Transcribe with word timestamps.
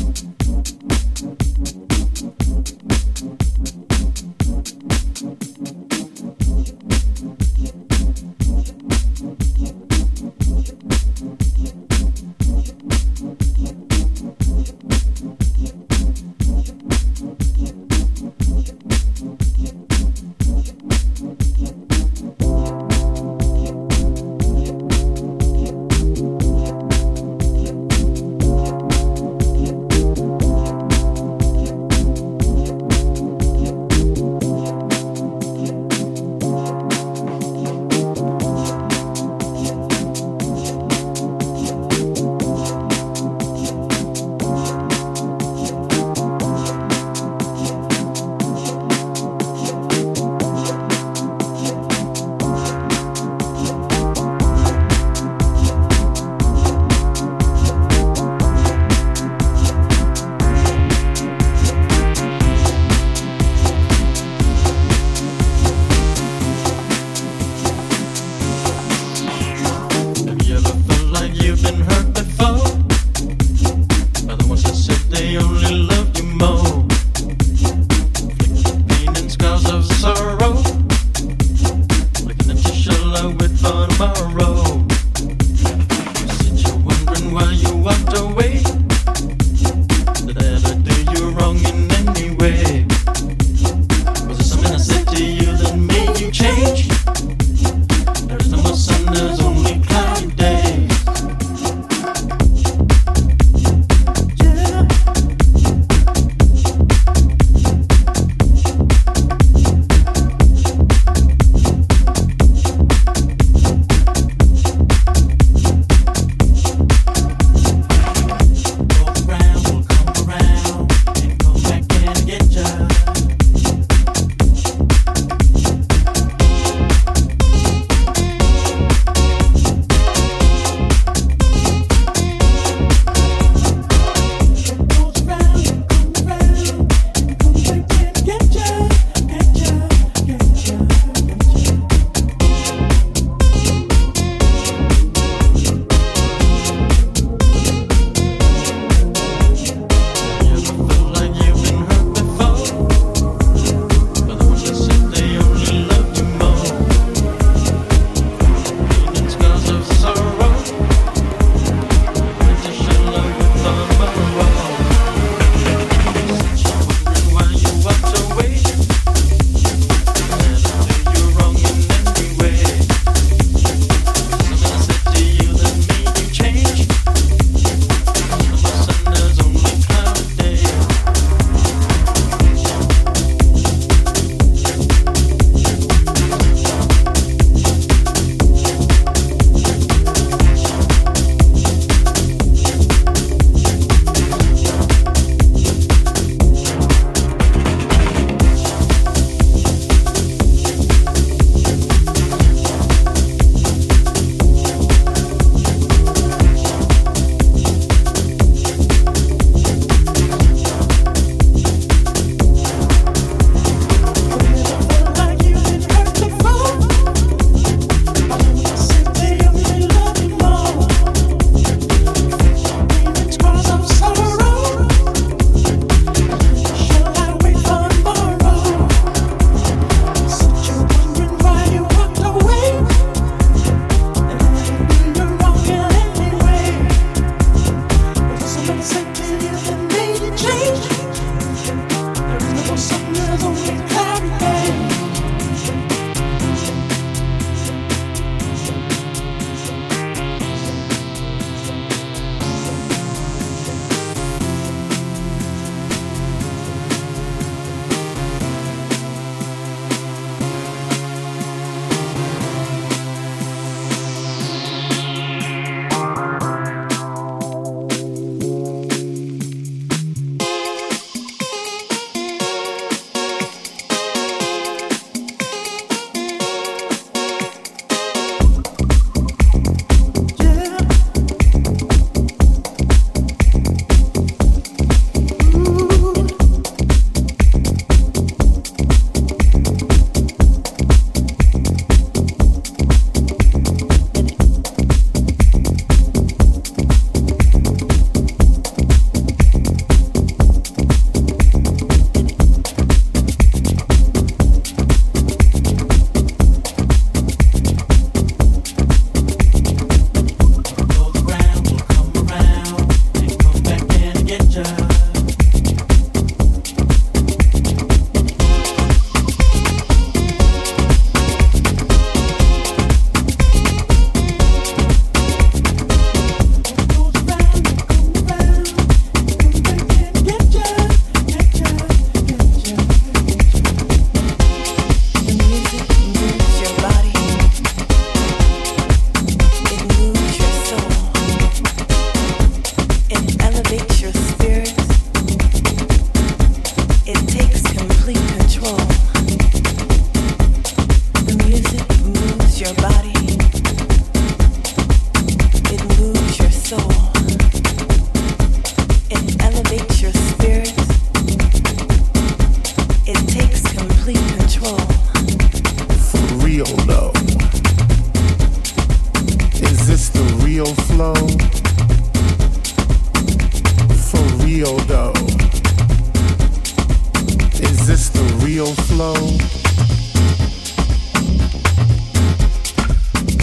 this 377.94 378.08
the 378.08 378.24
real 378.44 378.74
flow? 378.88 379.14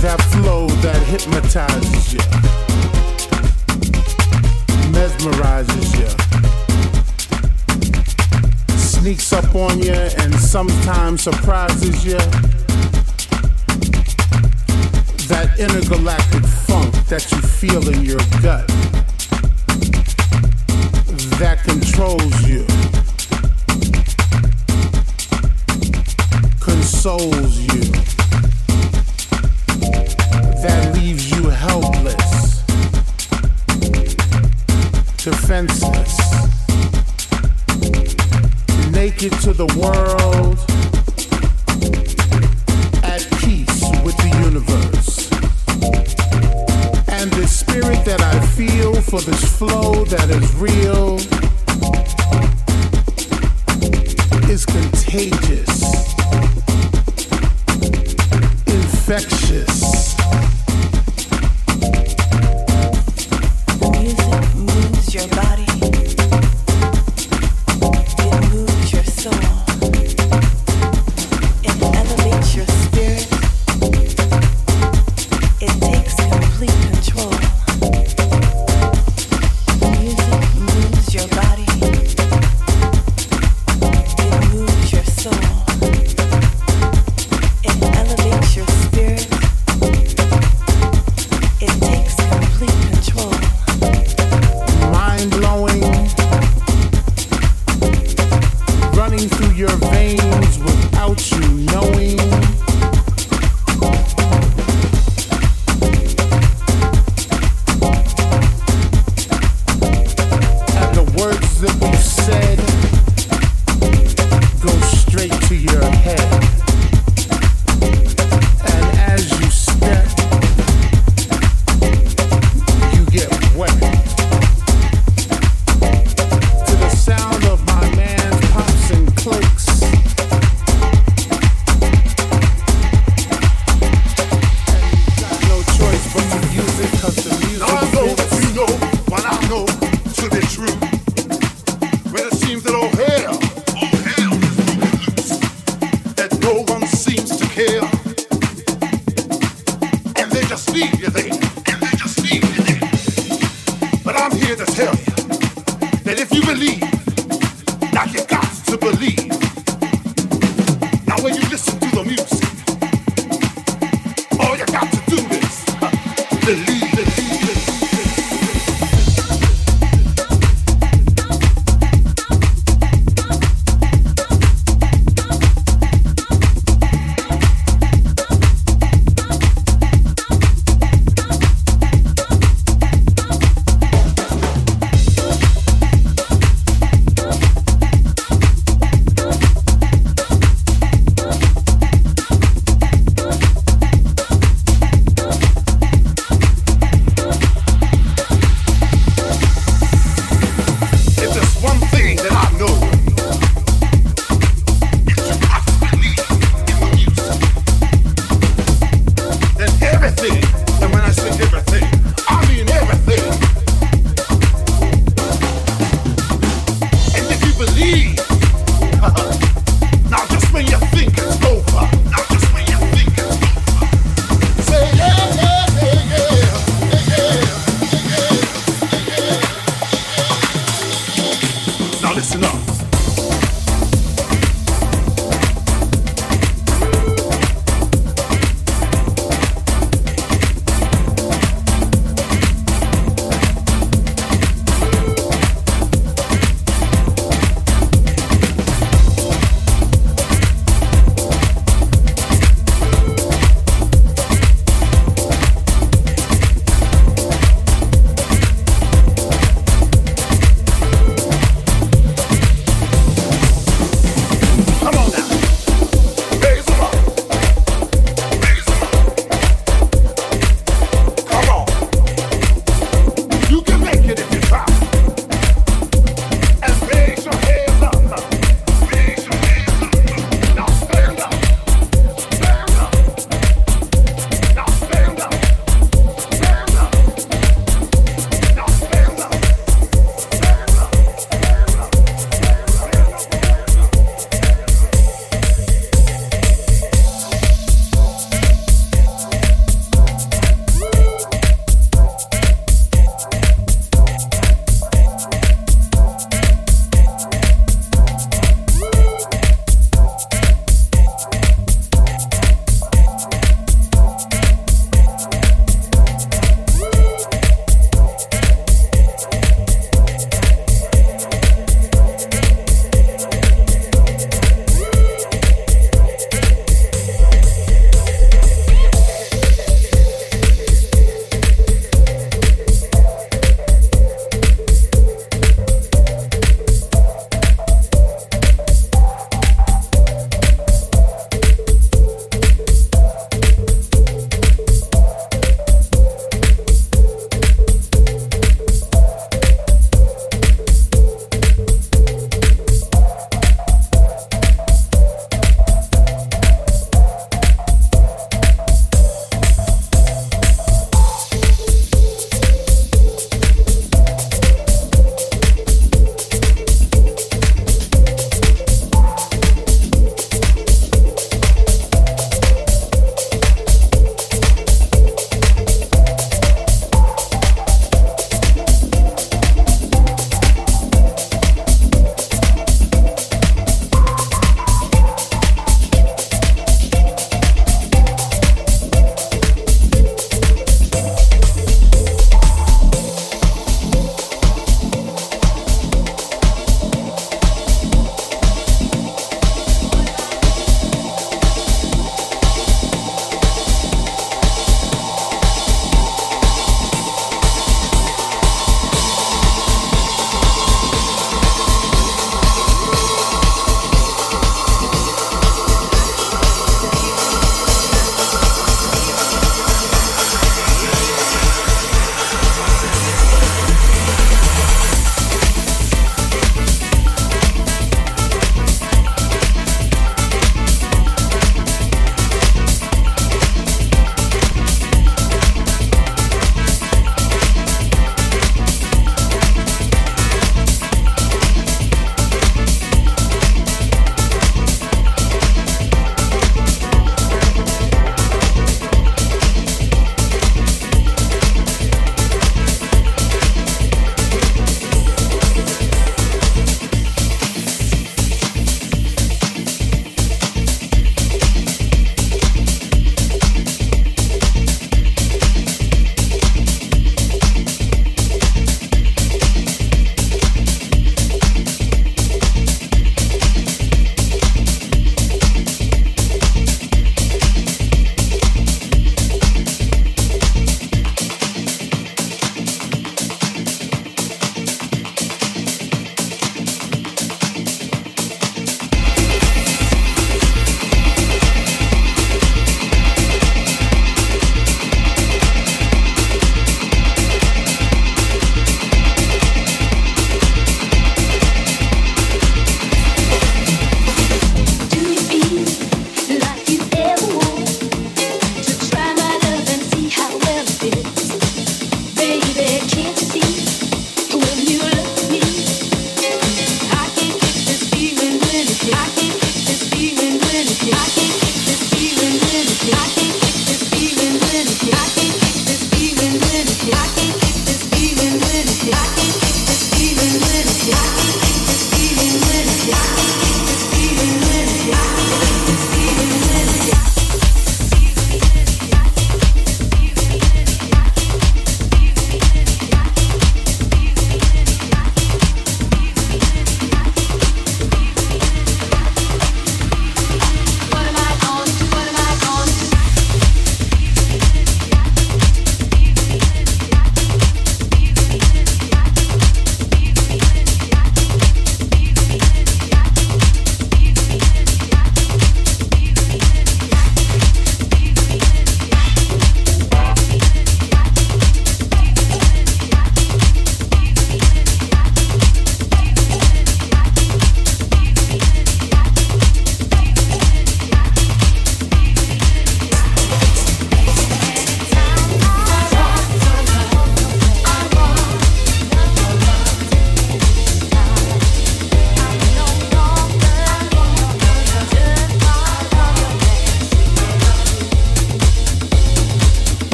That 0.00 0.20
flow 0.32 0.68
that 0.84 1.02
hypnotizes 1.12 2.14
you, 2.14 2.24
mesmerizes 4.96 5.88
you, 6.00 6.08
sneaks 8.78 9.34
up 9.34 9.54
on 9.54 9.82
you, 9.82 9.92
and 9.92 10.34
sometimes 10.34 11.24
surprises 11.24 12.06
you. 12.06 12.18
That 15.28 15.56
intergalactic 15.58 16.44
funk 16.66 16.94
that 17.08 17.30
you 17.32 17.42
feel 17.42 17.86
in 17.86 18.02
your 18.02 18.24
gut 18.40 18.66
that 21.38 21.62
controls 21.64 22.48
you 22.48 22.66
consoles 27.00 27.60
you, 27.60 27.92
that 30.62 30.90
leaves 30.96 31.30
you 31.30 31.48
helpless, 31.48 32.64
defenseless, 35.22 36.18
naked 38.90 39.32
to 39.34 39.52
the 39.52 39.66
world, 39.78 40.58
at 43.04 43.24
peace 43.38 43.80
with 44.02 44.16
the 44.16 44.30
universe. 44.42 45.30
And 47.10 47.30
the 47.30 47.46
spirit 47.46 48.04
that 48.06 48.20
I 48.20 48.44
feel 48.56 49.00
for 49.02 49.20
this 49.20 49.56
flow 49.56 50.04
that 50.06 50.30
is 50.30 50.52
real 50.56 51.14
is 54.50 54.66
contagious. 54.66 55.57